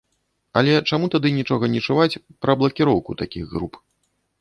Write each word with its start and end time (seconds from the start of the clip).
Але 0.61 0.71
чаму 0.91 1.09
тады 1.17 1.33
нічога 1.37 1.65
не 1.75 1.81
чуваць 1.87 2.21
пра 2.47 2.53
блакіроўку 2.65 3.11
такіх 3.25 3.45
груп? 3.57 3.73